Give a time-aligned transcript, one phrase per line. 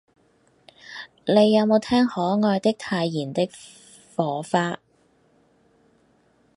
[1.27, 3.47] 你有無聽可愛的太妍的
[4.15, 4.79] 火花